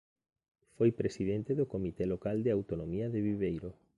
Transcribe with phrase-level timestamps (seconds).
[0.75, 3.69] Foi presidente do Comité local de Autonomía de Viveiro.